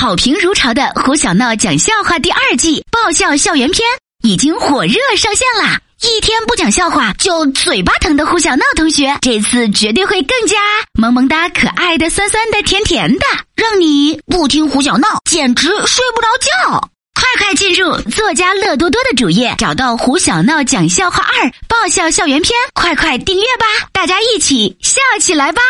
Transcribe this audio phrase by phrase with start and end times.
[0.00, 3.86] 好评如潮的胡小闹讲笑话第二季爆笑校园篇
[4.22, 9.14] 已经火热上线啦一天不讲笑话就嘴巴疼的胡小闹同学。
[9.20, 10.56] 这次绝对会更加
[10.94, 25.60] 萌萌哒可爱的酸酸的甜甜的让你不听胡小闹简直睡不着觉快快进入作家乐多多的主页找到胡小闹讲笑话二爆笑校园篇快快订阅吧大家一起笑起来吧。